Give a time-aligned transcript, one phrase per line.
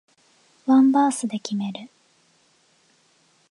[0.65, 1.87] ワンバースで決める